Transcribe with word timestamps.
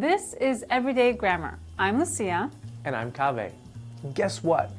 This 0.00 0.32
is 0.40 0.64
Everyday 0.70 1.12
Grammar. 1.12 1.58
I'm 1.78 1.98
Lucia. 1.98 2.50
And 2.86 2.96
I'm 2.96 3.12
Kave. 3.12 3.52
Guess 4.14 4.42
what? 4.42 4.70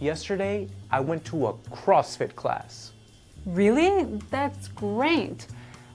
Yesterday, 0.00 0.68
I 0.90 1.00
went 1.00 1.24
to 1.32 1.46
a 1.46 1.54
CrossFit 1.70 2.34
class. 2.34 2.92
Really? 3.46 4.04
That's 4.30 4.68
great. 4.68 5.46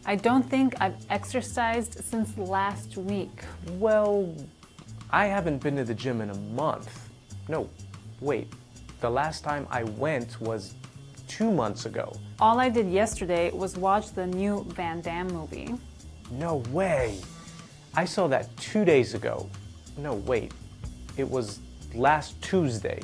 I 0.08 0.16
don't 0.16 0.42
think 0.42 0.74
I've 0.82 0.96
exercised 1.12 2.04
since 2.04 2.36
last 2.40 2.98
week. 2.98 3.44
Well, 3.74 4.36
I 5.12 5.28
haven't 5.28 5.62
been 5.62 5.76
to 5.76 5.84
the 5.84 5.94
gym 5.94 6.20
in 6.20 6.32
a 6.32 6.38
month. 6.38 7.08
No, 7.50 7.70
wait. 8.20 8.52
The 9.00 9.12
last 9.12 9.44
time 9.44 9.68
I 9.70 9.84
went 9.84 10.42
was 10.42 10.74
two 11.28 11.52
months 11.52 11.86
ago. 11.86 12.12
All 12.40 12.60
I 12.60 12.70
did 12.70 12.90
yesterday 12.90 13.52
was 13.52 13.78
watch 13.78 14.12
the 14.14 14.26
new 14.26 14.64
Van 14.70 15.02
Damme 15.02 15.28
movie. 15.28 15.76
No 16.32 16.64
way. 16.72 17.20
I 17.94 18.06
saw 18.06 18.28
that 18.28 18.56
two 18.58 18.86
days 18.86 19.14
ago. 19.14 19.50
No, 19.98 20.14
wait. 20.14 20.54
It 21.18 21.30
was 21.30 21.60
last 21.94 22.42
Tuesday. 22.42 23.02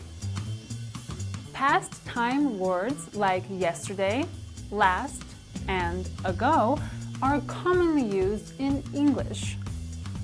Past 1.51 2.05
time 2.05 2.57
words 2.57 3.13
like 3.13 3.43
yesterday, 3.49 4.25
last, 4.71 5.23
and 5.67 6.09
ago 6.23 6.79
are 7.21 7.41
commonly 7.41 8.03
used 8.03 8.57
in 8.61 8.81
English. 8.93 9.57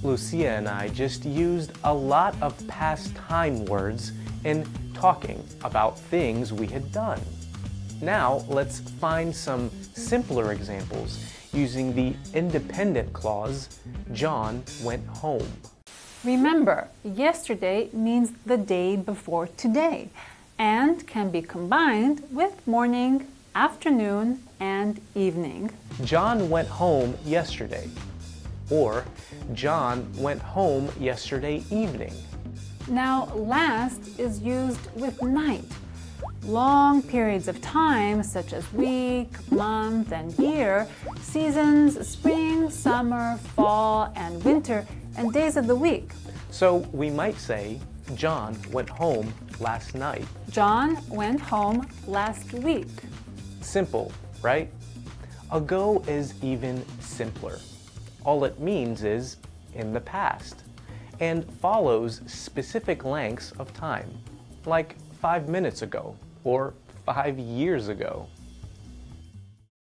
Lucia 0.02 0.50
and 0.50 0.70
I 0.70 0.88
just 0.90 1.26
used 1.26 1.72
a 1.84 1.94
lot 1.94 2.36
of 2.42 2.56
past 2.68 3.14
time 3.16 3.66
words 3.66 4.14
in 4.46 4.66
talking 4.94 5.44
about 5.64 6.00
things 6.00 6.54
we 6.54 6.68
had 6.68 6.90
done. 6.92 7.22
Now 8.02 8.46
let's 8.48 8.80
find 8.80 9.36
some 9.36 9.70
simpler 9.94 10.52
examples 10.52 11.20
using 11.54 11.94
the 11.94 12.16
independent 12.34 13.14
clause, 13.14 13.80
John 14.12 14.64
went 14.84 15.06
home. 15.08 15.48
Remember, 16.24 16.88
yesterday 17.04 17.90
means 17.94 18.32
the 18.46 18.58
day 18.58 18.96
before 18.96 19.48
today 19.48 20.10
and 20.58 21.06
can 21.08 21.30
be 21.30 21.42
combined 21.42 22.24
with 22.32 22.66
morning, 22.66 23.28
afternoon, 23.56 24.44
and 24.60 25.02
evening. 25.16 25.72
John 26.04 26.50
went 26.50 26.68
home 26.68 27.18
yesterday. 27.26 27.90
Or 28.70 29.06
John 29.54 30.10
went 30.18 30.42
home 30.42 30.90
yesterday 31.00 31.64
evening. 31.70 32.14
Now, 32.88 33.26
last 33.36 34.20
is 34.20 34.42
used 34.42 34.80
with 34.96 35.22
night. 35.22 35.66
Long 36.46 37.02
periods 37.02 37.48
of 37.48 37.62
time, 37.62 38.22
such 38.22 38.52
as 38.52 38.72
week, 38.74 39.30
month, 39.50 40.12
and 40.12 40.38
year, 40.38 40.86
seasons, 41.22 42.06
spring, 42.06 42.70
summer, 42.70 43.38
fall, 43.56 44.12
and 44.18 44.44
winter, 44.44 44.86
and 45.16 45.32
days 45.32 45.56
of 45.56 45.68
the 45.68 45.76
week. 45.76 46.12
So 46.52 46.78
we 46.92 47.10
might 47.10 47.38
say, 47.38 47.80
John 48.16 48.58
went 48.74 48.90
home 48.90 49.34
last 49.62 49.96
night. 49.96 50.26
John 50.50 50.98
went 51.08 51.40
home 51.40 51.88
last 52.08 52.52
week. 52.52 52.90
Simple, 53.62 54.12
right? 54.42 54.70
Ago 55.50 56.04
is 56.10 56.34
even 56.44 56.84
simpler. 57.00 57.58
All 58.26 58.44
it 58.44 58.60
means 58.60 59.06
is 59.06 59.38
in 59.76 59.94
the 59.94 60.02
past 60.02 60.64
and 61.22 61.50
follows 61.62 62.20
specific 62.26 63.06
lengths 63.06 63.54
of 63.60 63.74
time, 63.74 64.10
like 64.66 64.98
five 65.22 65.48
minutes 65.48 65.84
ago 65.84 66.18
or 66.44 66.74
five 67.06 67.38
years 67.40 67.88
ago. 67.88 68.28